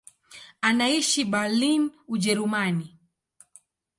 Anaishi 0.67 1.25
Berlin, 1.25 1.83
Ujerumani. 2.07 2.87